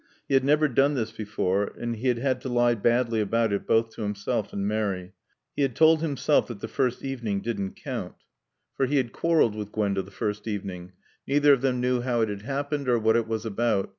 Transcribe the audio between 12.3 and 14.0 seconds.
happened or what it was about.